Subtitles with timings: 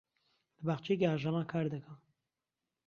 [0.59, 1.97] لە باخچەیەکی ئاژەڵان کار دەکەم.